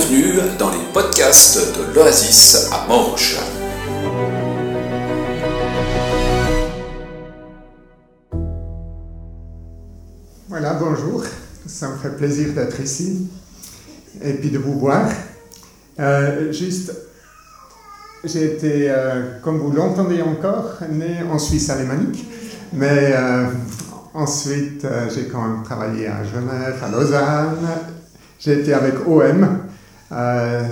Bienvenue 0.00 0.40
dans 0.58 0.70
les 0.70 0.78
podcasts 0.94 1.76
de 1.76 1.94
l'Oasis 1.94 2.70
à 2.72 2.86
Morges. 2.88 3.38
Voilà, 10.48 10.74
bonjour. 10.74 11.24
Ça 11.66 11.90
me 11.90 11.96
fait 11.98 12.16
plaisir 12.16 12.54
d'être 12.54 12.80
ici 12.80 13.28
et 14.22 14.32
puis 14.34 14.50
de 14.50 14.58
vous 14.58 14.78
voir. 14.78 15.06
Euh, 15.98 16.50
juste, 16.50 16.92
j'ai 18.24 18.54
été, 18.54 18.90
euh, 18.90 19.38
comme 19.42 19.58
vous 19.58 19.72
l'entendez 19.72 20.22
encore, 20.22 20.78
né 20.90 21.18
en 21.30 21.38
Suisse 21.38 21.68
alémanique, 21.68 22.26
mais 22.72 23.12
euh, 23.12 23.48
ensuite 24.14 24.86
j'ai 25.14 25.26
quand 25.28 25.42
même 25.46 25.62
travaillé 25.62 26.06
à 26.06 26.24
Genève, 26.24 26.82
à 26.82 26.88
Lausanne. 26.88 27.68
J'ai 28.38 28.60
été 28.60 28.72
avec 28.72 29.06
OM, 29.06 29.69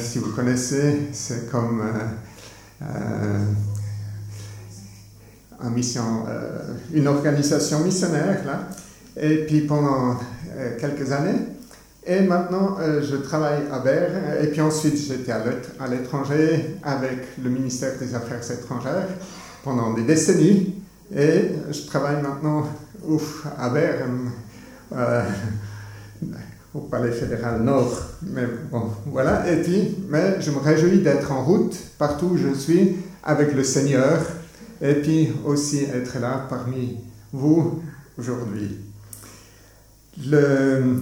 si 0.01 0.19
vous 0.19 0.33
connaissez, 0.33 1.09
c'est 1.13 1.51
comme 1.51 1.83
un 5.61 5.71
mission, 5.71 6.25
une 6.93 7.07
organisation 7.09 7.81
missionnaire 7.81 8.45
là. 8.45 8.69
Et 9.21 9.47
puis 9.47 9.63
pendant 9.63 10.17
euh, 10.57 10.77
quelques 10.79 11.13
années. 11.13 11.39
Et 12.07 12.21
maintenant, 12.21 12.79
euh, 12.81 13.03
je 13.03 13.17
travaille 13.17 13.63
à 13.71 13.81
Berne. 13.81 14.23
Et 14.43 14.47
puis 14.49 14.61
ensuite, 14.61 14.97
j'étais 14.97 15.33
à 15.33 15.89
l'étranger 15.89 16.77
avec 16.83 17.37
le 17.43 17.51
ministère 17.51 17.99
des 17.99 18.15
Affaires 18.15 18.51
étrangères 18.51 19.09
pendant 19.63 19.93
des 19.93 20.03
décennies. 20.03 20.75
Et 21.15 21.51
je 21.71 21.87
travaille 21.87 22.23
maintenant 22.23 22.67
ouf, 23.07 23.47
à 23.59 23.69
Berne, 23.69 24.31
euh, 24.93 25.23
au 26.79 26.81
Palais 26.83 27.13
fédéral 27.13 27.63
Nord. 27.63 28.01
Mais 28.23 28.47
bon, 28.71 28.91
voilà. 29.07 29.51
Et 29.53 29.63
puis, 29.63 29.97
mais 30.09 30.41
je 30.41 30.51
me 30.51 30.59
réjouis 30.59 31.01
d'être 31.01 31.33
en 31.33 31.45
route 31.45 31.77
partout 31.99 32.31
où 32.33 32.37
je 32.37 32.55
suis 32.55 32.97
avec 33.23 33.55
le 33.55 33.65
Seigneur. 33.65 34.19
Et 34.81 34.95
puis 34.95 35.33
aussi 35.45 35.85
être 35.85 36.21
là 36.21 36.47
parmi 36.49 36.99
vous 37.33 37.83
aujourd'hui 38.17 38.79
le, 40.27 41.01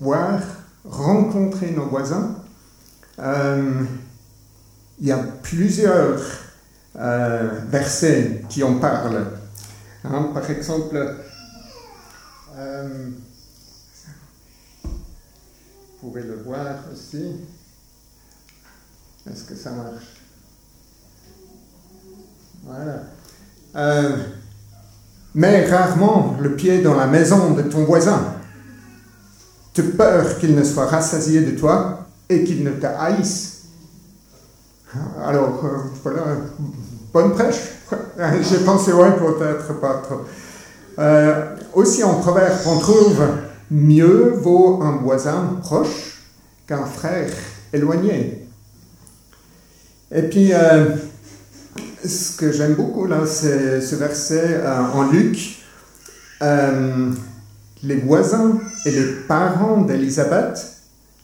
voir, 0.00 0.40
rencontrer 0.84 1.70
nos 1.70 1.86
voisins. 1.86 2.36
Euh, 3.18 3.84
il 5.00 5.06
y 5.06 5.12
a 5.12 5.18
plusieurs 5.42 6.20
euh, 6.96 7.60
versets 7.68 8.44
qui 8.48 8.62
en 8.62 8.78
parlent. 8.78 9.26
Hein, 10.04 10.30
par 10.34 10.48
exemple, 10.50 11.16
euh, 12.56 13.08
pouvez 16.00 16.22
le 16.22 16.36
voir 16.36 16.76
aussi. 16.92 17.36
Est-ce 19.30 19.44
que 19.44 19.54
ça 19.54 19.70
marche? 19.70 20.16
Voilà 22.64 23.02
mets 25.34 25.66
rarement 25.66 26.36
le 26.40 26.54
pied 26.54 26.82
dans 26.82 26.94
la 26.94 27.06
maison 27.06 27.52
de 27.52 27.62
ton 27.62 27.84
voisin, 27.84 28.20
de 29.74 29.82
peur 29.82 30.38
qu'il 30.38 30.54
ne 30.54 30.64
soit 30.64 30.86
rassasié 30.86 31.42
de 31.42 31.58
toi 31.58 32.06
et 32.28 32.44
qu'il 32.44 32.64
ne 32.64 32.72
te 32.72 32.86
haïsse. 32.86 33.62
Alors, 35.24 35.64
euh, 35.64 35.78
voilà, 36.02 36.22
bonne 37.12 37.32
prêche. 37.32 37.60
J'ai 38.42 38.58
pensé, 38.58 38.92
ouais, 38.92 39.12
peut-être 39.16 39.80
pas 39.80 40.02
trop. 40.02 40.22
Euh, 40.98 41.56
aussi 41.74 42.02
en 42.02 42.14
proverbe, 42.14 42.58
on 42.66 42.78
trouve 42.78 43.22
mieux 43.70 44.30
vaut 44.30 44.82
un 44.82 44.96
voisin 44.96 45.58
proche 45.62 46.22
qu'un 46.66 46.84
frère 46.84 47.30
éloigné. 47.72 48.46
Et 50.12 50.22
puis, 50.22 50.52
euh, 50.52 50.96
ce 52.04 52.36
que 52.36 52.50
j'aime 52.50 52.74
beaucoup 52.74 53.06
là, 53.06 53.26
c'est 53.26 53.80
ce 53.80 53.94
verset 53.94 54.60
euh, 54.62 54.80
en 54.92 55.10
Luc. 55.10 55.58
Euh, 56.42 57.12
les 57.82 57.96
voisins 57.96 58.58
et 58.84 58.90
les 58.90 59.06
parents 59.28 59.82
d'Élisabeth, 59.82 60.58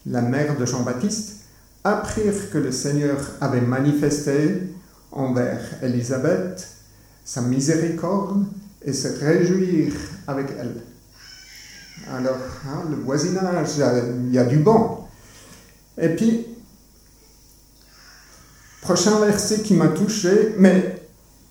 la 0.07 0.23
mère 0.23 0.57
de 0.57 0.65
Jean-Baptiste, 0.65 1.41
apprirent 1.85 2.51
que 2.51 2.59
le 2.59 2.73
Seigneur 2.73 3.17
avait 3.41 3.61
manifesté 3.61 4.63
envers 5.13 5.61
Élisabeth 5.83 6.67
sa 7.25 7.41
miséricorde 7.41 8.45
et 8.85 8.93
se 8.93 9.09
réjouir 9.25 9.93
avec 10.27 10.47
elle. 10.59 10.77
Alors, 12.11 12.37
hein, 12.67 12.85
le 12.91 12.97
voisinage, 12.97 13.69
il 13.77 14.33
y 14.33 14.39
a 14.39 14.45
du 14.45 14.59
bon. 14.59 14.99
Et 15.99 16.11
puis, 16.11 16.47
Prochain 18.87 19.19
verset 19.19 19.63
qui 19.63 19.75
m'a 19.75 19.89
touché, 19.89 20.55
mais 20.59 21.03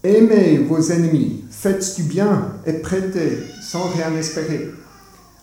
aimez 0.06 0.58
vos 0.58 0.80
ennemis, 0.80 1.44
faites 1.50 1.98
du 1.98 2.04
bien 2.04 2.54
et 2.66 2.72
prêtez 2.72 3.40
sans 3.62 3.90
rien 3.90 4.16
espérer. 4.16 4.72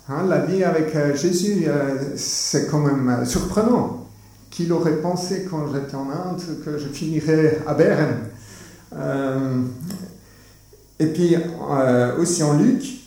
Hein, 0.09 0.25
la 0.27 0.39
vie 0.47 0.65
avec 0.65 0.97
euh, 0.97 1.15
Jésus, 1.15 1.65
euh, 1.67 2.17
c'est 2.17 2.67
quand 2.71 2.79
même 2.79 3.11
euh, 3.11 3.25
surprenant. 3.27 4.09
Qu'il 4.51 4.73
aurait 4.73 5.03
pensé 5.03 5.47
quand 5.51 5.71
j'étais 5.71 5.95
en 5.95 6.09
Inde 6.09 6.41
que 6.65 6.79
je 6.79 6.89
finirais 6.89 7.59
à 7.67 7.75
Berne 7.75 8.21
Et 10.99 11.07
puis 11.07 11.37
aussi 12.19 12.43
en 12.43 12.59
Luc 12.59 13.02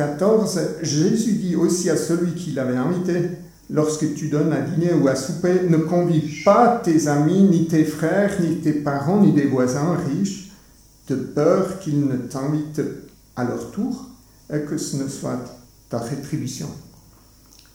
14, 0.00 0.60
Jésus 0.80 1.32
dit 1.32 1.56
aussi 1.56 1.90
à 1.90 1.96
celui 1.98 2.34
qui 2.34 2.52
l'avait 2.52 2.78
invité, 2.78 3.32
lorsque 3.68 4.14
tu 4.14 4.28
donnes 4.28 4.50
à 4.50 4.62
dîner 4.62 4.94
ou 4.94 5.06
à 5.08 5.14
souper, 5.14 5.68
ne 5.68 5.76
convie 5.76 6.42
pas 6.42 6.80
tes 6.82 7.06
amis, 7.06 7.42
ni 7.42 7.66
tes 7.66 7.84
frères, 7.84 8.40
ni 8.40 8.62
tes 8.62 8.72
parents, 8.72 9.20
ni 9.20 9.34
des 9.34 9.44
voisins 9.44 9.98
riches, 10.08 10.52
de 11.08 11.16
peur 11.16 11.80
qu'ils 11.80 12.06
ne 12.06 12.16
t'invitent 12.16 12.80
à 13.36 13.44
leur 13.44 13.70
tour 13.72 14.06
et 14.50 14.60
que 14.60 14.78
ce 14.78 14.96
ne 14.96 15.06
soit 15.06 15.38
ta 15.90 15.98
rétribution. 15.98 16.68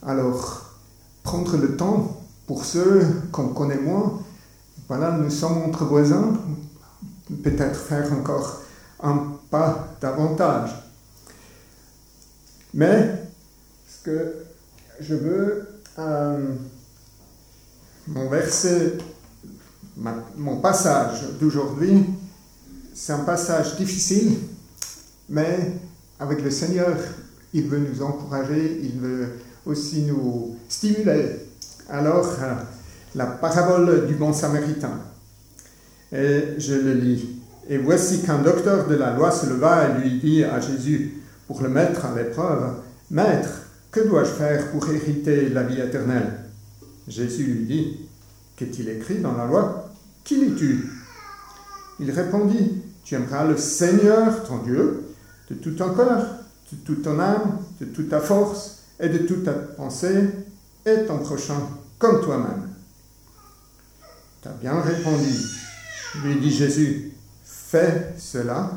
Alors, 0.01 0.73
prendre 1.21 1.57
le 1.57 1.77
temps 1.77 2.23
pour 2.47 2.65
ceux 2.65 3.05
qu'on 3.31 3.49
connaît 3.49 3.77
moins, 3.79 4.19
voilà, 4.87 5.11
nous 5.11 5.29
sommes 5.29 5.59
entre 5.59 5.85
voisins, 5.85 6.33
peut-être 7.43 7.79
faire 7.79 8.11
encore 8.13 8.61
un 9.03 9.37
pas 9.51 9.89
davantage. 10.01 10.84
Mais 12.75 13.09
ce 13.87 14.03
que 14.03 14.35
je 14.99 15.15
veux 15.15 15.65
euh, 15.97 16.37
mon 18.07 18.29
verset, 18.29 18.97
mon 20.35 20.57
passage 20.57 21.21
d'aujourd'hui, 21.39 22.05
c'est 22.93 23.13
un 23.13 23.19
passage 23.19 23.77
difficile, 23.77 24.33
mais 25.29 25.71
avec 26.19 26.43
le 26.43 26.51
Seigneur, 26.51 26.97
il 27.53 27.67
veut 27.67 27.79
nous 27.79 28.03
encourager, 28.03 28.81
il 28.83 28.99
veut 28.99 29.29
aussi 29.65 30.01
nous 30.01 30.57
stimuler. 30.67 31.47
Alors, 31.89 32.27
euh, 32.41 32.55
la 33.15 33.25
parabole 33.25 34.05
du 34.05 34.15
bon 34.15 34.33
samaritain. 34.33 34.99
Et 36.11 36.55
je 36.57 36.73
le 36.73 36.93
lis. 36.93 37.41
Et 37.69 37.77
voici 37.77 38.21
qu'un 38.21 38.39
docteur 38.39 38.87
de 38.87 38.95
la 38.95 39.13
loi 39.13 39.31
se 39.31 39.45
leva 39.47 39.87
et 39.87 40.01
lui 40.01 40.19
dit 40.19 40.43
à 40.43 40.59
Jésus, 40.59 41.21
pour 41.47 41.61
le 41.61 41.69
mettre 41.69 42.05
à 42.05 42.15
l'épreuve, 42.15 42.75
Maître, 43.11 43.61
que 43.91 44.01
dois-je 44.01 44.31
faire 44.31 44.71
pour 44.71 44.89
hériter 44.89 45.49
la 45.49 45.63
vie 45.63 45.79
éternelle? 45.79 46.39
Jésus 47.07 47.43
lui 47.43 47.65
dit, 47.65 47.99
Qu'est-il 48.55 48.89
écrit 48.89 49.19
dans 49.19 49.35
la 49.35 49.45
loi? 49.45 49.91
Qui 50.23 50.37
lis-tu? 50.37 50.89
Il 51.99 52.11
répondit, 52.11 52.83
Tu 53.03 53.15
aimeras 53.15 53.45
le 53.45 53.57
Seigneur, 53.57 54.43
ton 54.43 54.59
Dieu, 54.59 55.05
de 55.49 55.55
tout 55.55 55.71
ton 55.71 55.93
cœur, 55.93 56.25
de 56.71 56.77
toute 56.77 57.03
ton 57.03 57.19
âme, 57.19 57.59
de 57.79 57.85
toute 57.85 58.09
ta 58.09 58.19
force 58.19 58.83
et 58.99 59.09
de 59.09 59.19
toute 59.19 59.43
ta 59.43 59.53
pensée, 59.53 60.29
et 60.85 61.05
ton 61.05 61.19
prochain 61.19 61.59
comme 61.99 62.21
toi-même. 62.21 62.69
Tu 64.41 64.47
as 64.47 64.51
bien 64.51 64.79
répondu, 64.81 65.33
lui 66.23 66.39
dit 66.39 66.51
Jésus, 66.51 67.13
fais 67.43 68.13
cela 68.17 68.71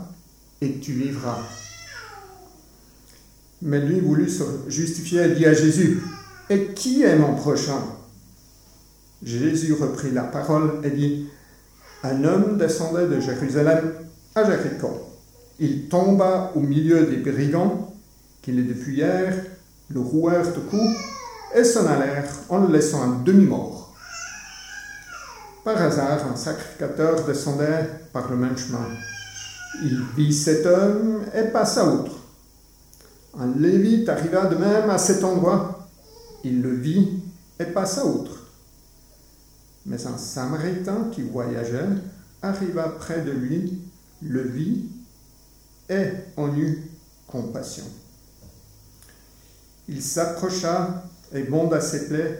et 0.60 0.78
tu 0.78 0.92
vivras. 0.92 1.38
Mais 3.62 3.80
lui 3.80 4.00
voulut 4.00 4.30
se 4.30 4.44
justifier 4.68 5.22
et 5.22 5.34
dit 5.34 5.46
à 5.46 5.52
Jésus, 5.52 6.00
Et 6.48 6.68
qui 6.74 7.02
est 7.02 7.16
mon 7.16 7.34
prochain? 7.34 7.80
Jésus 9.22 9.72
reprit 9.72 10.12
la 10.12 10.22
parole 10.22 10.80
et 10.84 10.90
dit, 10.90 11.26
Un 12.04 12.22
homme 12.24 12.56
descendait 12.56 13.08
de 13.08 13.20
Jérusalem 13.20 13.92
à 14.34 14.44
Jéricho. 14.44 15.08
Il 15.58 15.88
tomba 15.88 16.52
au 16.54 16.60
milieu 16.60 17.06
des 17.06 17.16
brigands 17.16 17.92
qui 18.42 18.52
le 18.52 18.62
dépouillèrent, 18.62 19.44
le 19.90 20.00
rouèrent 20.00 20.56
au 20.56 20.60
cou 20.70 20.80
et 21.54 21.64
s'en 21.64 21.86
allèrent 21.86 22.30
en 22.48 22.58
le 22.58 22.72
laissant 22.72 23.02
un 23.02 23.22
demi-mort. 23.24 23.92
Par 25.64 25.82
hasard, 25.82 26.20
un 26.32 26.36
sacrificateur 26.36 27.24
descendait 27.24 27.88
par 28.12 28.30
le 28.30 28.36
même 28.36 28.56
chemin. 28.56 28.86
Il 29.82 30.00
vit 30.16 30.32
cet 30.32 30.64
homme 30.64 31.24
et 31.34 31.50
passa 31.50 31.86
outre. 31.86 32.17
Un 33.38 33.54
lévite 33.56 34.08
arriva 34.08 34.46
de 34.46 34.56
même 34.56 34.90
à 34.90 34.98
cet 34.98 35.22
endroit. 35.22 35.88
il 36.42 36.60
le 36.60 36.74
vit 36.74 37.20
et 37.60 37.66
passa 37.66 38.04
outre. 38.04 38.46
Mais 39.86 40.06
un 40.06 40.18
Samaritain 40.18 41.08
qui 41.12 41.22
voyageait 41.22 41.88
arriva 42.42 42.88
près 42.88 43.22
de 43.22 43.30
lui, 43.30 43.78
le 44.22 44.42
vit 44.42 44.86
et 45.88 46.08
en 46.36 46.56
eut 46.56 46.82
compassion. 47.26 47.84
Il 49.88 50.02
s'approcha 50.02 51.04
et 51.32 51.42
bonda 51.44 51.80
ses 51.80 52.08
plaies 52.08 52.38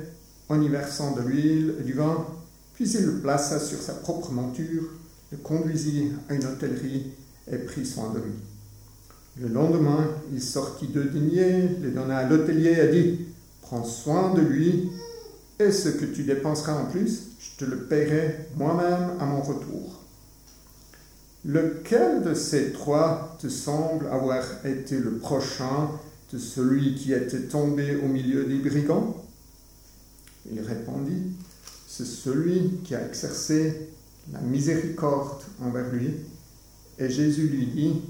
en 0.48 0.60
y 0.60 0.68
versant 0.68 1.12
de 1.12 1.22
l'huile 1.22 1.74
et 1.80 1.84
du 1.84 1.92
vin, 1.92 2.26
puis 2.74 2.90
il 2.90 3.06
le 3.06 3.20
plaça 3.20 3.60
sur 3.60 3.80
sa 3.80 3.94
propre 3.94 4.32
monture, 4.32 4.84
le 5.30 5.38
conduisit 5.38 6.12
à 6.28 6.34
une 6.34 6.44
hôtellerie 6.44 7.12
et 7.50 7.58
prit 7.58 7.86
soin 7.86 8.12
de 8.12 8.18
lui. 8.18 8.34
Le 9.40 9.48
lendemain, 9.48 10.08
il 10.32 10.42
sortit 10.42 10.88
deux 10.88 11.04
deniers, 11.04 11.68
les 11.80 11.90
donna 11.90 12.18
à 12.18 12.28
l'hôtelier 12.28 12.76
et 12.80 12.88
dit 12.88 13.20
Prends 13.62 13.84
soin 13.84 14.34
de 14.34 14.40
lui, 14.40 14.90
et 15.60 15.70
ce 15.70 15.90
que 15.90 16.06
tu 16.06 16.24
dépenseras 16.24 16.74
en 16.74 16.86
plus, 16.86 17.28
je 17.38 17.64
te 17.64 17.70
le 17.70 17.84
paierai 17.84 18.48
moi-même 18.56 19.10
à 19.20 19.26
mon 19.26 19.40
retour. 19.40 20.02
Lequel 21.44 22.22
de 22.22 22.34
ces 22.34 22.72
trois 22.72 23.36
te 23.40 23.48
semble 23.48 24.08
avoir 24.08 24.42
été 24.66 24.98
le 24.98 25.18
prochain 25.18 25.88
de 26.32 26.38
celui 26.38 26.96
qui 26.96 27.12
était 27.12 27.42
tombé 27.42 27.96
au 27.96 28.08
milieu 28.08 28.44
des 28.44 28.58
brigands? 28.58 29.16
Il 30.50 30.60
répondit 30.60 31.22
C'est 31.86 32.06
celui 32.06 32.80
qui 32.82 32.96
a 32.96 33.06
exercé 33.06 33.88
la 34.32 34.40
miséricorde 34.40 35.42
envers 35.62 35.90
lui. 35.92 36.10
Et 36.98 37.08
Jésus 37.08 37.46
lui 37.46 37.66
dit 37.66 38.02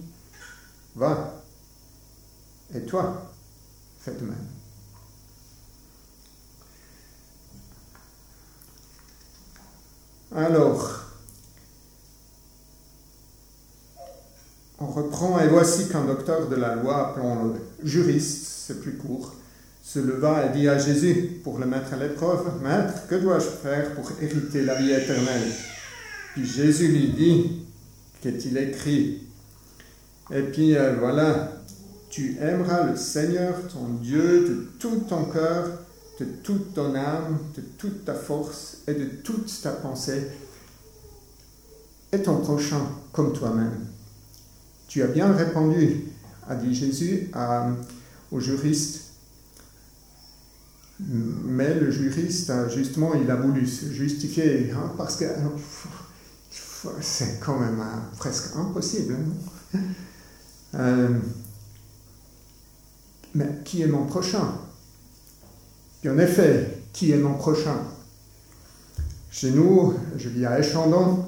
Va, 0.99 1.45
et 2.75 2.81
toi, 2.81 3.31
fais 4.01 4.15
de 4.15 4.25
même. 4.25 4.35
Alors, 10.35 11.05
on 14.81 14.87
reprend, 14.87 15.39
et 15.39 15.47
voici 15.47 15.89
qu'un 15.89 16.05
docteur 16.05 16.49
de 16.49 16.57
la 16.57 16.75
loi, 16.75 17.11
appelons-le 17.11 17.61
juriste, 17.85 18.49
c'est 18.67 18.81
plus 18.81 18.97
court, 18.97 19.35
se 19.85 20.01
leva 20.01 20.47
et 20.47 20.59
dit 20.59 20.69
à 20.69 20.79
Jésus, 20.79 21.41
pour 21.45 21.61
le 21.61 21.67
mettre 21.67 21.93
à 21.93 21.97
l'épreuve, 21.97 22.61
Maître, 22.61 23.07
que 23.07 23.15
dois-je 23.15 23.47
faire 23.47 23.95
pour 23.95 24.11
hériter 24.21 24.65
la 24.65 24.75
vie 24.75 24.91
éternelle? 24.91 25.53
Puis 26.35 26.45
Jésus 26.45 26.89
lui 26.89 27.13
dit, 27.13 27.63
qu'est-il 28.21 28.59
écrit? 28.59 29.28
Et 30.31 30.43
puis 30.43 30.77
euh, 30.77 30.97
voilà, 30.99 31.53
tu 32.11 32.37
aimeras 32.39 32.85
le 32.85 32.97
Seigneur, 32.97 33.55
ton 33.69 33.89
Dieu, 34.03 34.49
de 34.49 34.69
tout 34.79 35.05
ton 35.09 35.25
cœur, 35.25 35.69
de 36.21 36.27
toute 36.43 36.75
ton 36.75 36.95
âme, 36.95 37.39
de 37.57 37.63
toute 37.79 38.05
ta 38.05 38.15
force 38.15 38.79
et 38.87 38.95
de 38.95 39.07
toute 39.07 39.51
ta 39.63 39.71
pensée, 39.71 40.27
et 42.13 42.23
ton 42.23 42.39
prochain 42.39 42.81
comme 43.13 43.33
toi-même. 43.33 43.87
Tu 44.89 45.03
as 45.03 45.07
bien 45.07 45.33
répondu, 45.33 46.05
a 46.49 46.55
dit 46.55 46.75
Jésus 46.75 47.31
au 48.31 48.41
juriste. 48.41 49.05
Mais 51.01 51.75
le 51.75 51.91
juriste, 51.91 52.53
justement, 52.75 53.15
il 53.15 53.31
a 53.31 53.37
voulu 53.37 53.67
se 53.67 53.87
justifier, 53.93 54.73
hein, 54.73 54.93
parce 54.97 55.17
que 55.17 55.27
c'est 57.01 57.39
quand 57.39 57.59
même 57.61 57.81
euh, 57.81 58.17
presque 58.17 58.57
impossible. 58.57 59.15
Hein. 59.75 59.79
Euh, 60.79 61.09
mais 63.35 63.49
qui 63.65 63.83
est 63.83 63.87
mon 63.87 64.05
prochain? 64.05 64.55
Et 66.05 66.11
en 66.11 66.19
effet, 66.19 66.83
qui 66.93 67.13
est 67.13 67.19
mon 67.19 67.35
prochain? 67.35 67.77
Chez 69.31 69.51
nous, 69.51 69.95
je 70.17 70.29
vis 70.29 70.47
à 70.47 70.59
Échandon, 70.59 71.25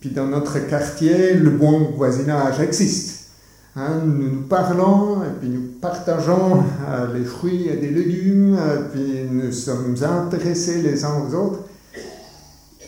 puis 0.00 0.10
dans 0.10 0.26
notre 0.26 0.58
quartier, 0.60 1.34
le 1.34 1.50
bon 1.50 1.92
voisinage 1.96 2.60
existe. 2.60 3.30
Hein, 3.74 4.02
nous 4.04 4.30
nous 4.30 4.42
parlons, 4.42 5.22
et 5.24 5.30
puis 5.40 5.48
nous 5.48 5.68
partageons 5.80 6.62
euh, 6.86 7.14
les 7.14 7.24
fruits 7.24 7.68
et 7.68 7.76
des 7.76 7.90
légumes, 7.90 8.54
et 8.56 8.90
puis 8.92 9.24
nous 9.30 9.50
sommes 9.50 9.96
intéressés 10.02 10.82
les 10.82 11.04
uns 11.04 11.22
aux 11.26 11.34
autres. 11.34 11.60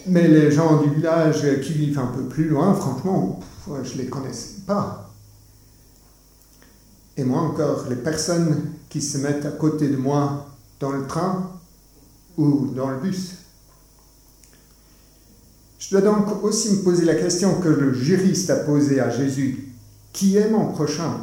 Mais 0.06 0.28
les 0.28 0.50
gens 0.52 0.82
du 0.82 0.94
village 0.94 1.60
qui 1.62 1.72
vivent 1.72 1.98
un 1.98 2.08
peu 2.14 2.24
plus 2.24 2.48
loin, 2.48 2.74
franchement, 2.74 3.40
je 3.82 3.94
ne 3.94 3.98
les 4.02 4.06
connaissais 4.06 4.60
pas. 4.66 5.03
Et 7.16 7.24
moi 7.24 7.40
encore, 7.40 7.86
les 7.88 7.96
personnes 7.96 8.72
qui 8.88 9.00
se 9.00 9.18
mettent 9.18 9.46
à 9.46 9.52
côté 9.52 9.88
de 9.88 9.96
moi 9.96 10.48
dans 10.80 10.90
le 10.90 11.06
train 11.06 11.50
ou 12.36 12.66
dans 12.74 12.90
le 12.90 12.98
bus. 12.98 13.32
Je 15.78 15.90
dois 15.90 16.00
donc 16.00 16.42
aussi 16.42 16.72
me 16.72 16.82
poser 16.82 17.04
la 17.04 17.14
question 17.14 17.60
que 17.60 17.68
le 17.68 17.92
juriste 17.92 18.50
a 18.50 18.56
posée 18.56 19.00
à 19.00 19.10
Jésus. 19.10 19.72
Qui 20.12 20.36
est 20.36 20.50
mon 20.50 20.72
prochain? 20.72 21.20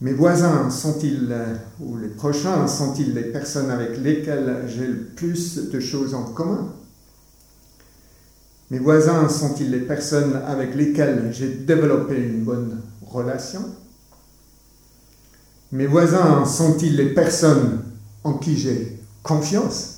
Mes 0.00 0.12
voisins 0.12 0.70
sont-ils, 0.70 1.34
ou 1.80 1.98
les 1.98 2.08
prochains, 2.08 2.66
sont-ils 2.66 3.12
les 3.12 3.24
personnes 3.24 3.70
avec 3.70 3.98
lesquelles 3.98 4.64
j'ai 4.66 4.86
le 4.86 5.04
plus 5.04 5.70
de 5.70 5.80
choses 5.80 6.14
en 6.14 6.24
commun? 6.24 6.72
Mes 8.70 8.78
voisins 8.78 9.28
sont-ils 9.28 9.70
les 9.70 9.80
personnes 9.80 10.40
avec 10.46 10.74
lesquelles 10.74 11.30
j'ai 11.32 11.48
développé 11.48 12.16
une 12.16 12.44
bonne 12.44 12.80
relation? 13.02 13.62
Mes 15.72 15.86
voisins 15.86 16.44
sont-ils 16.44 16.96
les 16.96 17.14
personnes 17.14 17.82
en 18.24 18.34
qui 18.34 18.56
j'ai 18.56 18.98
confiance. 19.22 19.96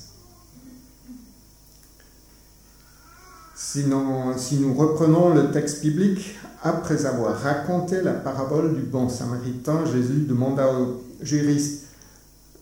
Sinon, 3.55 4.37
si 4.37 4.57
nous 4.57 4.73
reprenons 4.73 5.33
le 5.33 5.51
texte 5.51 5.81
biblique, 5.81 6.35
après 6.61 7.05
avoir 7.05 7.37
raconté 7.39 8.01
la 8.01 8.13
parabole 8.13 8.75
du 8.75 8.81
bon 8.81 9.09
samaritain, 9.09 9.83
Jésus 9.91 10.25
demanda 10.27 10.71
au 10.71 11.03
juriste, 11.21 11.85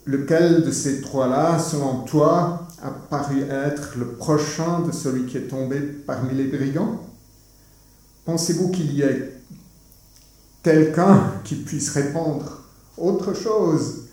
lequel 0.06 0.64
de 0.64 0.72
ces 0.72 1.02
trois-là, 1.02 1.60
selon 1.60 2.04
toi, 2.04 2.68
a 2.82 2.90
paru 2.90 3.42
être 3.42 3.98
le 3.98 4.08
prochain 4.14 4.80
de 4.80 4.92
celui 4.92 5.26
qui 5.26 5.38
est 5.38 5.48
tombé 5.48 5.80
parmi 5.80 6.34
les 6.34 6.46
brigands? 6.46 7.02
Pensez-vous 8.26 8.70
qu'il 8.70 8.94
y 8.94 9.02
ait 9.02 9.42
quelqu'un 10.64 11.34
qui 11.44 11.56
puisse 11.56 11.90
répondre? 11.90 12.61
Autre 13.02 13.34
chose 13.34 14.04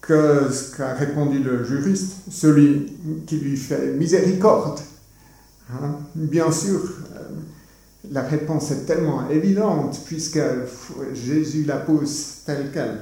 que 0.00 0.50
ce 0.50 0.76
qu'a 0.76 0.94
répondu 0.94 1.40
le 1.40 1.64
juriste, 1.64 2.14
celui 2.30 2.92
qui 3.26 3.38
lui 3.38 3.56
fait 3.56 3.92
miséricorde. 3.92 4.80
Hein? 5.72 5.96
Bien 6.14 6.50
sûr, 6.52 6.80
euh, 7.14 7.18
la 8.12 8.22
réponse 8.22 8.70
est 8.70 8.86
tellement 8.86 9.28
évidente 9.28 10.00
puisque 10.06 10.40
Jésus 11.12 11.64
la 11.64 11.76
pose 11.76 12.36
telle 12.44 12.70
qu'elle. 12.70 13.00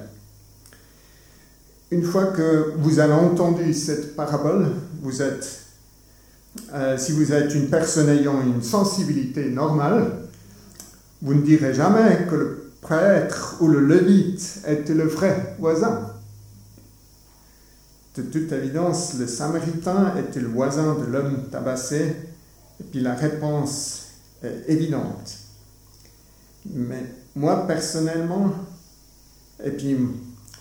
Une 1.91 2.03
fois 2.03 2.27
que 2.27 2.73
vous 2.79 2.99
avez 2.99 3.13
entendu 3.13 3.75
cette 3.75 4.17
parabole, 4.17 4.69
vous 5.03 5.21
êtes, 5.21 5.61
euh, 6.73 6.97
si 6.97 7.13
vous 7.13 7.33
êtes 7.33 7.55
une 7.55 7.69
personne 7.69 8.09
ayant 8.09 8.41
une 8.41 8.63
sensibilité 8.63 9.51
normale, 9.51 10.11
vous 11.21 11.35
ne 11.35 11.43
direz 11.43 11.75
jamais 11.75 12.27
que 12.29 12.35
le 12.35 12.64
prêtre 12.85 13.57
ou 13.61 13.67
le 13.69 13.81
levite 13.81 14.61
était 14.69 14.95
le 14.95 15.05
vrai 15.05 15.57
voisin? 15.59 16.11
De 18.15 18.23
toute 18.23 18.53
évidence, 18.53 19.15
le 19.19 19.27
samaritain 19.27 20.15
était 20.17 20.39
le 20.39 20.49
voisin 20.49 20.95
de 20.95 21.07
l'homme 21.07 21.49
tabassé, 21.51 22.15
et 22.81 22.85
puis 22.85 23.01
la 23.01 23.15
réponse 23.15 24.03
est 24.43 24.65
évidente. 24.69 25.39
Mais 26.67 27.05
moi 27.35 27.67
personnellement, 27.67 28.53
et 29.65 29.71
puis 29.71 29.97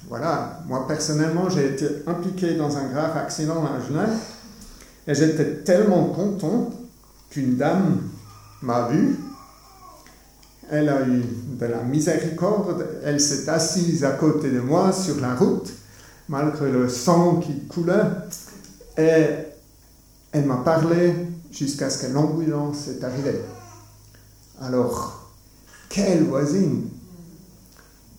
voilà, 0.07 0.61
moi 0.65 0.87
personnellement, 0.87 1.49
j'ai 1.49 1.73
été 1.73 1.87
impliqué 2.07 2.55
dans 2.55 2.75
un 2.77 2.87
grave 2.87 3.17
accident 3.17 3.63
à 3.65 3.85
Genève, 3.85 4.17
et 5.05 5.13
j'étais 5.13 5.57
tellement 5.57 6.05
content 6.05 6.71
qu'une 7.29 7.57
dame 7.57 8.01
m'a 8.61 8.87
vu 8.87 9.19
elle 10.70 10.89
a 10.89 11.08
eu 11.08 11.22
de 11.60 11.65
la 11.65 11.84
miséricorde, 11.84 12.86
elle 13.03 13.20
s'est 13.20 13.50
assise 13.50 14.03
à 14.03 14.12
côté 14.12 14.50
de 14.50 14.60
moi 14.60 14.91
sur 14.91 15.20
la 15.20 15.36
route, 15.36 15.72
malgré 16.29 16.72
le 16.72 16.89
sang 16.89 17.38
qui 17.38 17.65
coulait, 17.67 18.05
et 18.98 19.25
elle 20.32 20.46
m'a 20.46 20.58
parlé 20.58 21.13
jusqu'à 21.51 21.89
ce 21.89 22.05
que 22.05 22.13
l'ambulance 22.13 22.88
est 22.88 23.03
arrivée. 23.03 23.41
Alors, 24.62 25.32
quelle 25.89 26.24
voisine! 26.24 26.89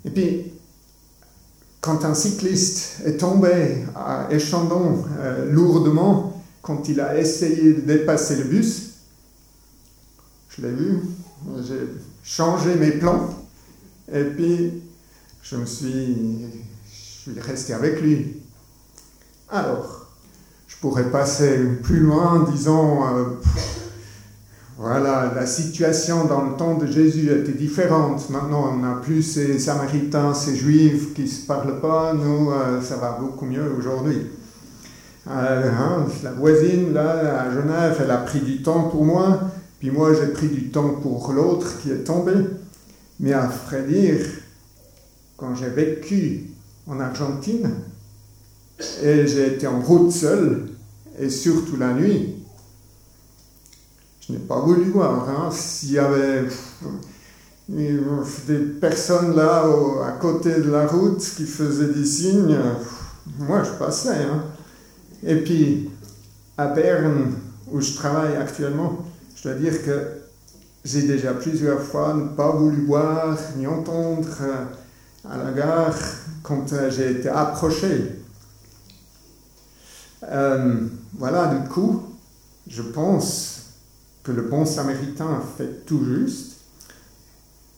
Et 0.05 0.11
puis, 0.11 0.53
quand 1.81 2.05
un 2.05 2.15
cycliste 2.15 3.03
est 3.05 3.19
tombé 3.19 3.85
à 3.95 4.29
Échandon 4.31 5.05
euh, 5.19 5.51
lourdement, 5.51 6.43
quand 6.63 6.89
il 6.89 7.01
a 7.01 7.19
essayé 7.19 7.75
de 7.75 7.81
dépasser 7.81 8.37
le 8.37 8.45
bus, 8.45 8.93
je 10.49 10.63
l'ai 10.63 10.71
vu, 10.71 11.01
j'ai 11.67 11.89
changé 12.25 12.75
mes 12.75 12.93
plans. 12.93 13.29
Et 14.13 14.25
puis, 14.25 14.83
je 15.43 15.57
me 15.57 15.67
suis, 15.67 16.17
je 16.91 17.31
suis 17.31 17.41
resté 17.41 17.75
avec 17.75 18.01
lui. 18.01 18.41
Alors, 19.51 20.07
je 20.67 20.77
pourrais 20.79 21.11
passer 21.11 21.59
plus 21.83 22.01
loin, 22.01 22.47
disons, 22.51 23.05
euh, 23.05 23.25
voilà, 24.77 25.33
la 25.35 25.47
situation 25.47 26.25
dans 26.25 26.43
le 26.43 26.57
temps 26.57 26.75
de 26.75 26.87
Jésus 26.87 27.31
était 27.31 27.53
différente. 27.53 28.29
Maintenant, 28.31 28.73
on 28.73 28.79
n'a 28.79 28.97
plus 28.97 29.23
ces 29.23 29.59
Samaritains, 29.59 30.35
ces 30.35 30.57
Juifs 30.57 31.15
qui 31.15 31.23
ne 31.23 31.27
se 31.27 31.47
parlent 31.47 31.81
pas. 31.81 32.13
Nous, 32.13 32.51
euh, 32.51 32.83
ça 32.83 32.97
va 32.97 33.13
beaucoup 33.21 33.47
mieux 33.47 33.73
aujourd'hui. 33.79 34.27
Euh, 35.31 35.71
hein, 35.71 36.05
la 36.23 36.33
voisine, 36.33 36.93
là, 36.93 37.43
à 37.43 37.51
Genève, 37.51 37.99
elle 38.03 38.11
a 38.11 38.19
pris 38.19 38.41
du 38.41 38.63
temps 38.63 38.89
pour 38.89 39.05
moi, 39.05 39.41
puis 39.85 39.93
moi, 39.93 40.15
j'ai 40.15 40.29
pris 40.29 40.49
du 40.49 40.71
temps 40.71 40.95
pour 41.03 41.31
l'autre 41.35 41.79
qui 41.83 41.91
est 41.91 42.05
tombé. 42.05 42.33
Mais 43.21 43.35
à 43.35 43.49
vrai 43.49 43.83
dire, 43.83 44.19
quand 45.37 45.55
j'ai 45.55 45.69
vécu 45.69 46.53
en 46.87 46.99
Argentine, 47.01 47.71
et 49.03 49.27
j'ai 49.27 49.49
été 49.49 49.67
en 49.67 49.83
route 49.83 50.11
seul, 50.11 50.71
et 51.19 51.29
surtout 51.29 51.77
la 51.77 51.93
nuit, 51.93 52.35
je 54.27 54.33
n'ai 54.33 54.39
pas 54.39 54.59
voulu 54.59 54.85
voir. 54.85 55.29
Hein, 55.29 55.51
S'il 55.53 55.93
y 55.93 55.99
avait 55.99 56.47
des 57.69 58.59
personnes 58.81 59.37
là 59.37 59.67
à 60.07 60.13
côté 60.13 60.63
de 60.63 60.71
la 60.71 60.87
route 60.87 61.21
qui 61.37 61.45
faisaient 61.45 61.93
des 61.93 62.07
signes, 62.07 62.59
moi 63.39 63.63
je 63.63 63.73
passais. 63.73 64.25
Hein. 64.25 64.45
Et 65.23 65.37
puis, 65.37 65.91
à 66.57 66.69
Berne, 66.69 67.35
où 67.71 67.83
je 67.83 67.93
travaille 67.93 68.37
actuellement, 68.37 69.05
je 69.45 69.51
dois 69.51 69.59
dire 69.59 69.85
que 69.85 70.23
j'ai 70.87 71.03
déjà 71.03 71.35
plusieurs 71.35 71.83
fois 71.83 72.15
ne 72.15 72.29
pas 72.29 72.51
voulu 72.53 72.87
voir 72.87 73.37
ni 73.57 73.67
entendre 73.67 74.27
euh, 74.41 74.65
à 75.29 75.37
la 75.37 75.53
gare 75.53 75.95
quand 76.43 76.73
euh, 76.73 76.91
j'ai 76.91 77.11
été 77.11 77.29
approché. 77.29 78.23
Euh, 80.23 80.87
voilà, 81.19 81.55
du 81.57 81.69
coup, 81.69 82.05
je 82.67 82.81
pense 82.81 83.65
que 84.23 84.33
le 84.33 84.43
bon 84.43 84.65
samaritain 84.65 85.43
fait 85.59 85.85
tout 85.85 86.03
juste. 86.07 86.61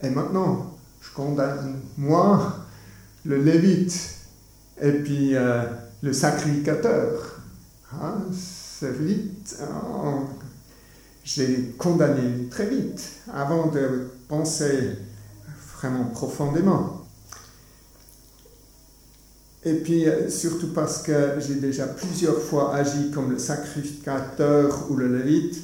Et 0.05 0.11
maintenant, 0.11 0.73
je 1.01 1.13
condamne 1.15 1.81
moi, 1.99 2.59
le 3.25 3.39
lévite, 3.39 4.21
et 4.81 4.93
puis 4.93 5.35
le 6.03 6.13
sacrificateur 6.13 7.37
Hein, 7.93 8.17
c'est 8.33 8.93
vite, 8.93 9.57
hein, 9.63 10.25
j'ai 11.26 11.75
condamné 11.76 12.49
très 12.49 12.66
vite 12.66 13.02
avant 13.35 13.66
de 13.66 14.12
penser 14.28 14.92
vraiment 15.76 16.04
profondément. 16.04 17.04
Et 19.64 19.75
puis 19.75 20.04
surtout 20.28 20.73
parce 20.73 21.02
que 21.02 21.40
j'ai 21.40 21.56
déjà 21.56 21.88
plusieurs 21.88 22.40
fois 22.40 22.76
agi 22.76 23.11
comme 23.11 23.33
le 23.33 23.38
sacrificateur 23.40 24.87
ou 24.88 24.95
le 24.95 25.18
lévite, 25.18 25.59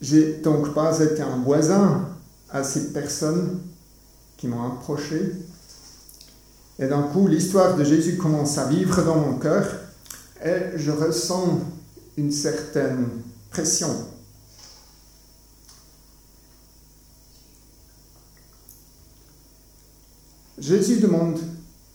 j'ai 0.00 0.34
donc 0.34 0.72
pas 0.72 1.00
été 1.00 1.22
un 1.22 1.38
voisin 1.38 2.08
à 2.50 2.62
ces 2.62 2.92
personnes 2.92 3.60
qui 4.36 4.46
m'ont 4.46 4.64
approché. 4.68 5.32
Et 6.78 6.86
d'un 6.86 7.02
coup, 7.02 7.26
l'histoire 7.26 7.76
de 7.76 7.82
Jésus 7.82 8.16
commence 8.16 8.56
à 8.58 8.66
vivre 8.66 9.02
dans 9.02 9.16
mon 9.16 9.38
cœur 9.38 9.66
et 10.44 10.76
je 10.76 10.92
ressens 10.92 11.58
une 12.16 12.30
certaine 12.30 13.08
Jésus 20.58 21.00
demande 21.00 21.38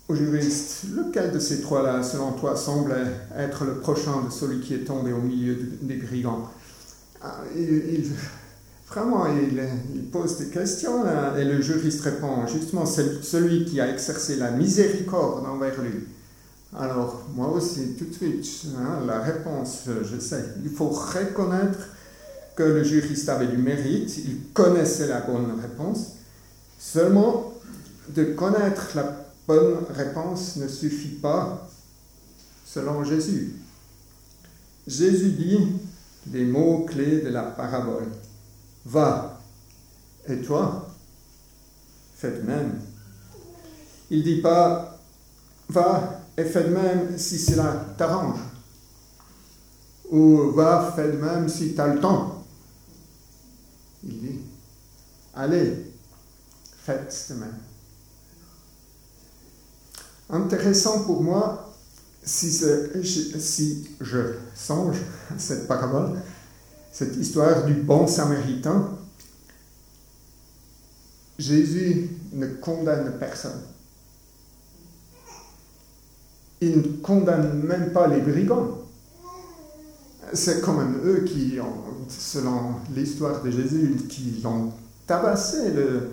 au 0.07 0.15
juriste, 0.15 0.83
lequel 0.95 1.31
de 1.31 1.39
ces 1.39 1.61
trois-là, 1.61 2.03
selon 2.03 2.33
toi, 2.33 2.55
semble 2.55 2.95
être 3.37 3.65
le 3.65 3.79
prochain 3.79 4.23
de 4.23 4.31
celui 4.31 4.61
qui 4.61 4.73
est 4.73 4.83
tombé 4.83 5.13
au 5.13 5.21
milieu 5.21 5.55
des 5.81 5.97
brigands? 5.97 6.49
Ah, 7.21 7.41
il, 7.55 8.05
Vraiment, 8.91 9.25
il, 9.27 10.03
pose 10.11 10.37
des 10.37 10.47
questions 10.47 11.05
et 11.37 11.45
le 11.45 11.61
juriste 11.61 12.01
répond, 12.01 12.45
justement, 12.45 12.85
celui 12.85 13.63
qui 13.63 13.79
a 13.79 13.89
exercé 13.89 14.35
la 14.35 14.51
miséricorde 14.51 15.45
envers 15.45 15.81
lui. 15.81 16.07
Alors, 16.77 17.25
moi 17.33 17.49
aussi, 17.49 17.95
tout 17.97 18.05
de 18.05 18.13
suite, 18.13 18.45
hein, 18.77 19.01
la 19.05 19.19
réponse, 19.19 19.83
je 19.87 20.19
sais, 20.19 20.43
il 20.63 20.69
faut 20.69 20.87
reconnaître 20.87 21.89
que 22.55 22.63
le 22.63 22.83
juriste 22.83 23.27
avait 23.27 23.47
du 23.47 23.57
mérite, 23.57 24.17
il 24.19 24.51
connaissait 24.53 25.07
la 25.07 25.19
bonne 25.21 25.59
réponse. 25.59 26.13
Seulement, 26.79 27.53
de 28.09 28.23
connaître 28.23 28.91
la 28.95 29.25
bonne 29.47 29.79
réponse 29.89 30.55
ne 30.57 30.67
suffit 30.67 31.15
pas 31.15 31.69
selon 32.65 33.03
Jésus. 33.03 33.53
Jésus 34.87 35.31
dit 35.31 35.67
les 36.31 36.45
mots 36.45 36.85
clés 36.85 37.21
de 37.21 37.29
la 37.29 37.43
parabole. 37.43 38.07
Va, 38.85 39.41
et 40.27 40.37
toi, 40.37 40.89
fais 42.15 42.31
de 42.31 42.41
même. 42.43 42.79
Il 44.09 44.23
dit 44.23 44.41
pas, 44.41 44.97
va 45.67 46.20
et 46.37 46.45
fais 46.45 46.63
de 46.63 46.69
même 46.69 47.17
si 47.17 47.37
cela 47.37 47.85
t'arrange. 47.97 48.39
Ou 50.09 50.51
va, 50.51 50.93
fais 50.95 51.11
de 51.11 51.17
même 51.17 51.47
si 51.47 51.73
tu 51.73 51.81
as 51.81 51.87
le 51.87 51.99
temps. 51.99 52.43
Il 54.03 54.19
dit, 54.19 54.39
allez, 55.33 55.93
faites 56.83 57.27
de 57.29 57.35
même. 57.35 57.57
Intéressant 60.29 61.03
pour 61.03 61.21
moi, 61.21 61.73
si, 62.23 62.51
si 63.39 63.87
je 63.99 64.35
songe 64.55 64.97
à 65.33 65.37
cette 65.37 65.67
parabole, 65.67 66.19
cette 66.91 67.15
histoire 67.17 67.65
du 67.65 67.73
bon 67.73 68.07
samaritain, 68.07 68.97
Jésus 71.37 72.09
ne 72.33 72.47
condamne 72.47 73.17
personne 73.19 73.61
il 76.61 76.77
ne 76.77 76.83
condamne 77.01 77.63
même 77.63 77.91
pas 77.91 78.07
les 78.07 78.21
brigands. 78.21 78.77
C'est 80.33 80.61
quand 80.61 80.73
même 80.73 80.95
eux 81.03 81.25
qui, 81.25 81.57
selon 82.07 82.75
l'histoire 82.95 83.41
de 83.41 83.51
Jésus, 83.51 83.97
qui 84.07 84.39
l'ont 84.43 84.71
tabassé, 85.07 85.71
le, 85.71 86.11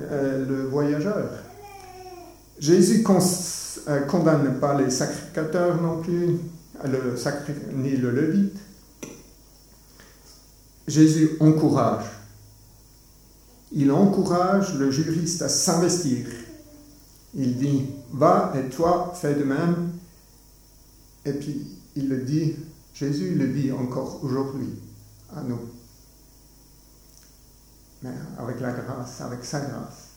euh, 0.00 0.66
voyageur. 0.70 1.28
Jésus 2.58 3.04
ne 3.06 3.90
euh, 3.90 4.00
condamne 4.02 4.58
pas 4.60 4.80
les 4.80 4.88
sacrificateurs 4.88 5.82
non 5.82 6.00
plus, 6.00 6.38
ni 7.74 7.96
le 7.96 8.10
levite. 8.10 8.56
Jésus 10.86 11.32
encourage. 11.40 12.04
Il 13.72 13.90
encourage 13.90 14.78
le 14.78 14.90
juriste 14.90 15.42
à 15.42 15.48
s'investir 15.48 16.26
il 17.34 17.56
dit, 17.56 17.86
va 18.12 18.52
et 18.56 18.68
toi, 18.68 19.12
fais 19.14 19.34
de 19.34 19.44
même. 19.44 19.90
Et 21.24 21.32
puis 21.32 21.78
il 21.96 22.08
le 22.08 22.22
dit, 22.22 22.56
Jésus 22.94 23.34
le 23.34 23.48
dit 23.48 23.72
encore 23.72 24.20
aujourd'hui 24.22 24.78
à 25.34 25.42
nous. 25.42 25.60
Mais 28.02 28.10
avec 28.38 28.60
la 28.60 28.72
grâce, 28.72 29.20
avec 29.20 29.44
sa 29.44 29.60
grâce. 29.60 30.08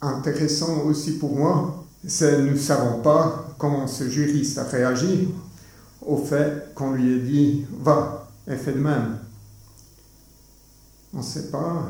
Intéressant 0.00 0.82
aussi 0.82 1.18
pour 1.18 1.34
moi, 1.34 1.84
c'est 2.06 2.42
nous 2.42 2.52
ne 2.52 2.56
savons 2.56 3.00
pas 3.00 3.48
comment 3.58 3.86
ce 3.86 4.08
juriste 4.08 4.58
a 4.58 4.64
réagi 4.64 5.28
au 6.02 6.16
fait 6.18 6.72
qu'on 6.74 6.92
lui 6.92 7.14
ait 7.14 7.20
dit, 7.20 7.66
va 7.80 8.28
et 8.46 8.56
fais 8.56 8.72
de 8.72 8.78
même. 8.78 9.18
On 11.12 11.18
ne 11.18 11.22
sait 11.22 11.50
pas 11.50 11.88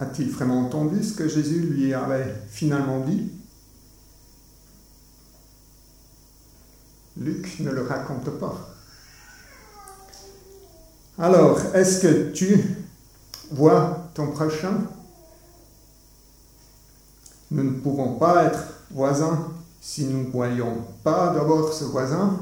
a-t-il 0.00 0.30
vraiment 0.30 0.60
entendu 0.62 1.04
ce 1.04 1.14
que 1.14 1.28
Jésus 1.28 1.60
lui 1.60 1.92
avait 1.92 2.34
finalement 2.48 3.00
dit? 3.00 3.30
Luc 7.18 7.60
ne 7.60 7.70
le 7.70 7.82
raconte 7.82 8.30
pas. 8.38 8.74
Alors, 11.18 11.60
est-ce 11.74 12.00
que 12.00 12.32
tu 12.32 12.78
vois 13.50 14.10
ton 14.14 14.28
prochain? 14.28 14.84
Nous 17.50 17.62
ne 17.62 17.78
pouvons 17.80 18.14
pas 18.14 18.44
être 18.44 18.64
voisins 18.90 19.52
si 19.82 20.06
nous 20.06 20.24
ne 20.24 20.30
voyons 20.30 20.86
pas 21.04 21.34
d'abord 21.34 21.74
ce 21.74 21.84
voisin 21.84 22.38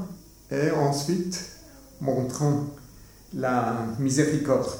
et 0.49 0.71
ensuite 0.71 1.41
montrons 1.99 2.67
la 3.33 3.85
miséricorde. 3.97 4.79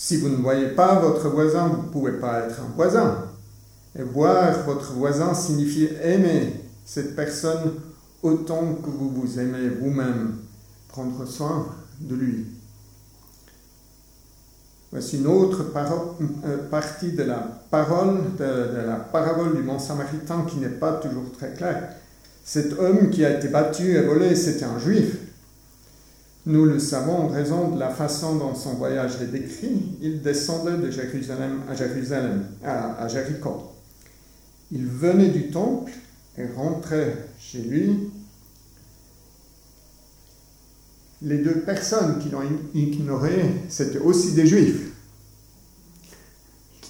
Si 0.00 0.16
vous 0.18 0.28
ne 0.28 0.36
voyez 0.36 0.68
pas 0.68 1.00
votre 1.00 1.28
voisin, 1.28 1.66
vous 1.66 1.82
ne 1.82 1.88
pouvez 1.88 2.12
pas 2.12 2.42
être 2.42 2.60
un 2.60 2.72
voisin. 2.76 3.24
Et 3.98 4.02
voir 4.04 4.62
votre 4.64 4.92
voisin 4.92 5.34
signifie 5.34 5.88
aimer 6.00 6.52
cette 6.84 7.16
personne 7.16 7.72
autant 8.22 8.74
que 8.74 8.90
vous 8.90 9.10
vous 9.10 9.40
aimez 9.40 9.68
vous-même, 9.68 10.36
prendre 10.86 11.26
soin 11.26 11.66
de 12.00 12.14
lui. 12.14 12.46
Voici 14.92 15.16
une 15.16 15.26
autre 15.26 15.64
euh, 15.74 16.68
partie 16.70 17.10
de 17.10 17.24
la 17.24 17.60
parole, 17.68 18.20
parabole 19.10 19.56
du 19.56 19.64
Mont 19.64 19.80
Samaritain 19.80 20.44
qui 20.48 20.58
n'est 20.58 20.68
pas 20.68 20.92
toujours 20.92 21.32
très 21.36 21.54
claire. 21.54 21.88
Cet 22.44 22.78
homme 22.78 23.10
qui 23.10 23.24
a 23.24 23.36
été 23.36 23.48
battu 23.48 23.96
et 23.96 24.02
volé, 24.02 24.36
c'était 24.36 24.64
un 24.64 24.78
juif. 24.78 25.16
Nous 26.48 26.64
le 26.64 26.78
savons 26.78 27.26
en 27.26 27.28
raison 27.28 27.72
de 27.72 27.78
la 27.78 27.90
façon 27.90 28.36
dont 28.36 28.54
son 28.54 28.72
voyage 28.72 29.20
est 29.20 29.26
décrit. 29.26 29.82
Il 30.00 30.22
descendait 30.22 30.78
de 30.78 30.90
Jérusalem 30.90 31.60
à 31.68 31.74
Jérusalem, 31.74 32.46
à, 32.64 33.06
Jéricho. 33.06 33.70
Il 34.72 34.86
venait 34.86 35.28
du 35.28 35.50
temple 35.50 35.92
et 36.38 36.46
rentrait 36.56 37.28
chez 37.38 37.58
lui. 37.58 38.10
Les 41.20 41.36
deux 41.36 41.60
personnes 41.60 42.18
qui 42.18 42.30
l'ont 42.30 42.40
ignoré, 42.72 43.66
c'était 43.68 43.98
aussi 43.98 44.32
des 44.32 44.46
juifs 44.46 44.90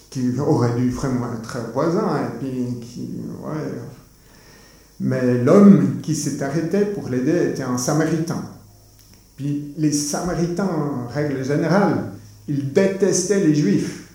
qui 0.09 0.39
auraient 0.39 0.77
dû 0.77 0.91
vraiment 0.91 1.33
être 1.35 1.73
voisins 1.73 2.31
Mais 5.01 5.43
l'homme 5.43 6.01
qui 6.01 6.15
s'est 6.15 6.41
arrêté 6.45 6.85
pour 6.85 7.09
l'aider 7.09 7.51
était 7.51 7.65
un 7.65 7.77
samaritain. 7.77 8.45
Puis 9.39 9.73
les 9.79 9.93
samaritains, 9.93 10.69
en 10.69 11.07
règle 11.07 11.43
générale, 11.43 12.11
ils 12.49 12.73
détestaient 12.73 13.41
les 13.41 13.55
juifs. 13.55 14.09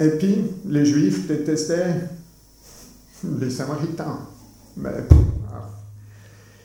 Et 0.00 0.08
puis, 0.08 0.46
les 0.66 0.86
Juifs 0.86 1.26
détestaient 1.26 1.94
les 3.38 3.50
Samaritains. 3.50 4.18
Mais, 4.78 4.90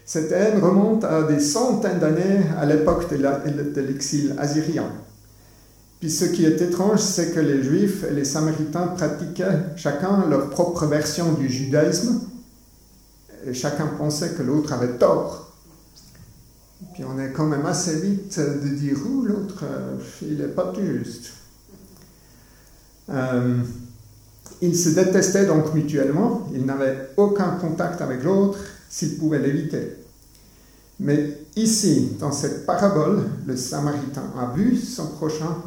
cette 0.06 0.32
haine 0.32 0.64
remonte 0.64 1.04
à 1.04 1.24
des 1.24 1.42
centaines 1.42 2.00
d'années 2.00 2.46
à 2.58 2.66
l'époque 2.66 3.12
de 3.12 3.82
l'exil 3.82 4.36
assyrien. 4.38 4.86
Puis 6.00 6.12
ce 6.12 6.26
qui 6.26 6.46
est 6.46 6.62
étrange, 6.62 7.00
c'est 7.00 7.34
que 7.34 7.40
les 7.42 7.64
Juifs 7.64 8.06
et 8.10 8.14
les 8.14 8.24
Samaritains 8.24 8.88
pratiquaient 8.88 9.76
chacun 9.76 10.30
leur 10.30 10.50
propre 10.52 10.86
version 10.86 11.34
du 11.34 11.50
judaïsme, 11.50 12.22
et 13.46 13.54
chacun 13.54 13.88
pensait 13.88 14.32
que 14.32 14.44
l'autre 14.44 14.74
avait 14.74 14.98
tort. 14.98 15.54
Puis 16.94 17.04
on 17.04 17.20
est 17.20 17.32
quand 17.32 17.46
même 17.46 17.66
assez 17.66 18.00
vite 18.00 18.40
de 18.40 18.68
dire, 18.70 18.98
ou 19.10 19.24
l'autre, 19.24 19.64
euh, 19.64 19.98
il 20.22 20.38
n'est 20.38 20.48
pas 20.48 20.74
juste. 20.78 21.32
Euh, 23.10 23.58
ils 24.62 24.78
se 24.78 24.90
détestaient 24.90 25.46
donc 25.46 25.74
mutuellement, 25.74 26.48
ils 26.54 26.66
n'avaient 26.66 27.10
aucun 27.18 27.52
contact 27.52 28.02
avec 28.02 28.24
l'autre 28.24 28.60
s'ils 28.90 29.18
pouvaient 29.18 29.40
l'éviter. 29.40 29.98
Mais 31.00 31.40
ici, 31.56 32.14
dans 32.20 32.32
cette 32.32 32.66
parabole, 32.66 33.26
le 33.46 33.58
Samaritain 33.58 34.24
a 34.40 34.56
vu 34.56 34.78
son 34.78 35.08
prochain, 35.08 35.58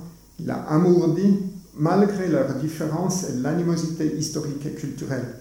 il 0.41 0.51
a 0.51 0.63
amourdi 0.69 1.39
malgré 1.77 2.29
leurs 2.29 2.55
différences 2.55 3.25
et 3.25 3.33
l'animosité 3.35 4.17
historique 4.17 4.65
et 4.67 4.73
culturelle. 4.73 5.35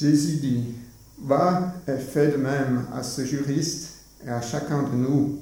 Jésus 0.00 0.36
dit, 0.36 0.64
va 1.22 1.74
et 1.86 1.98
fais 1.98 2.28
de 2.28 2.36
même 2.36 2.86
à 2.94 3.02
ce 3.02 3.24
juriste 3.24 3.90
et 4.26 4.30
à 4.30 4.40
chacun 4.40 4.82
de 4.82 4.96
nous 4.96 5.40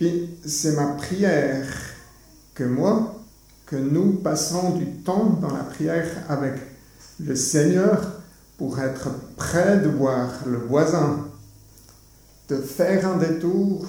puis 0.00 0.30
c'est 0.46 0.76
ma 0.76 0.94
prière 0.94 1.66
que 2.54 2.64
moi, 2.64 3.22
que 3.66 3.76
nous 3.76 4.14
passons 4.14 4.78
du 4.78 4.86
temps 4.86 5.38
dans 5.42 5.54
la 5.54 5.62
prière 5.62 6.24
avec 6.30 6.54
le 7.22 7.36
Seigneur 7.36 8.22
pour 8.56 8.80
être 8.80 9.10
prêt 9.36 9.78
de 9.78 9.90
voir 9.90 10.30
le 10.46 10.56
voisin, 10.56 11.28
de 12.48 12.56
faire 12.56 13.06
un 13.06 13.18
détour 13.18 13.86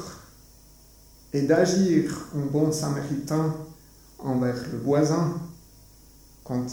et 1.32 1.44
d'agir 1.44 2.28
en 2.36 2.46
bon 2.52 2.74
samaritain 2.74 3.56
envers 4.20 4.66
le 4.70 4.80
voisin 4.80 5.40
quand 6.44 6.68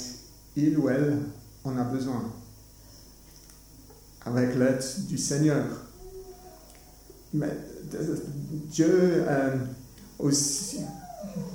il 0.57 0.77
ou 0.79 0.88
elle 0.88 1.16
en 1.64 1.77
a 1.79 1.85
besoin, 1.85 2.33
avec 4.25 4.55
l'aide 4.55 4.85
du 5.09 5.18
Seigneur. 5.18 5.64
Mais 7.33 7.51
Dieu 8.71 9.25
euh, 9.29 9.57
aussi, 10.18 10.81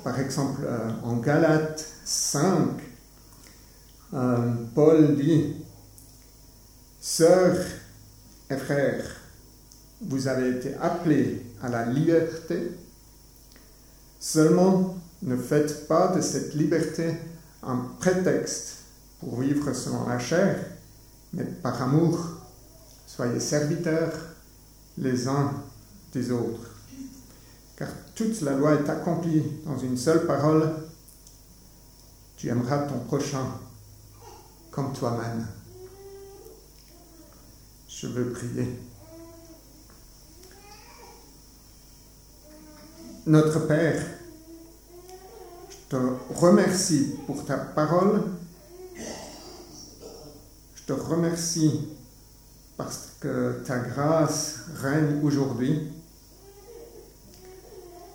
par 0.02 0.18
exemple, 0.20 0.62
euh, 0.64 0.90
en 1.02 1.16
Galates 1.16 1.84
5, 2.04 2.68
euh, 4.14 4.54
Paul 4.74 5.16
dit, 5.16 5.56
Sœurs 7.00 7.66
et 8.50 8.56
frères, 8.56 9.04
vous 10.00 10.28
avez 10.28 10.50
été 10.50 10.74
appelés 10.74 11.44
à 11.62 11.68
la 11.68 11.86
liberté, 11.86 12.70
seulement 14.20 14.96
ne 15.22 15.36
faites 15.36 15.88
pas 15.88 16.08
de 16.08 16.20
cette 16.20 16.54
liberté 16.54 17.14
un 17.62 17.76
prétexte 17.98 18.73
pour 19.24 19.40
vivre 19.40 19.72
selon 19.72 20.06
la 20.06 20.18
chair, 20.18 20.58
mais 21.32 21.44
par 21.44 21.80
amour, 21.80 22.18
soyez 23.06 23.40
serviteurs 23.40 24.12
les 24.98 25.26
uns 25.26 25.52
des 26.12 26.30
autres. 26.30 26.70
Car 27.76 27.88
toute 28.14 28.42
la 28.42 28.52
loi 28.52 28.74
est 28.74 28.88
accomplie 28.88 29.42
dans 29.64 29.78
une 29.78 29.96
seule 29.96 30.26
parole. 30.26 30.70
Tu 32.36 32.48
aimeras 32.48 32.86
ton 32.86 32.98
prochain 33.00 33.46
comme 34.70 34.92
toi-même. 34.92 35.46
Je 37.88 38.06
veux 38.08 38.30
prier. 38.30 38.78
Notre 43.26 43.66
Père, 43.66 44.04
je 45.70 45.96
te 45.96 46.02
remercie 46.34 47.14
pour 47.26 47.44
ta 47.44 47.56
parole. 47.56 48.22
Je 50.86 50.92
te 50.92 51.00
remercie 51.00 51.88
parce 52.76 53.08
que 53.18 53.62
ta 53.64 53.78
grâce 53.78 54.56
règne 54.82 55.24
aujourd'hui. 55.24 55.80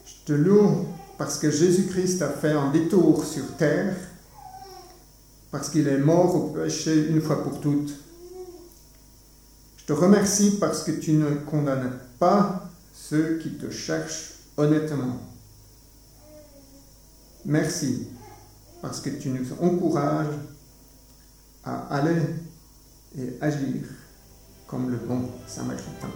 Je 0.06 0.14
te 0.26 0.34
loue 0.34 0.86
parce 1.18 1.40
que 1.40 1.50
Jésus-Christ 1.50 2.22
a 2.22 2.30
fait 2.30 2.52
un 2.52 2.70
détour 2.72 3.26
sur 3.26 3.56
terre, 3.58 3.96
parce 5.50 5.70
qu'il 5.70 5.88
est 5.88 5.98
mort 5.98 6.36
au 6.36 6.50
péché 6.50 7.08
une 7.10 7.22
fois 7.22 7.44
pour 7.44 7.60
toutes. 7.60 7.92
Je 9.78 9.86
te 9.86 9.94
remercie 9.94 10.58
parce 10.60 10.84
que 10.84 10.92
tu 10.92 11.14
ne 11.14 11.38
condamnes 11.38 11.98
pas 12.20 12.70
ceux 12.94 13.40
qui 13.40 13.58
te 13.58 13.72
cherchent 13.72 14.34
honnêtement. 14.58 15.18
Merci 17.46 18.10
parce 18.80 19.02
que 19.02 19.10
tu 19.10 19.30
nous 19.30 19.48
encourages 19.60 20.36
à 21.64 21.96
aller 21.96 22.22
et 23.18 23.38
agir 23.42 23.84
comme 24.68 24.90
le 24.90 24.98
bon 24.98 25.30
Samaritains. 25.48 26.10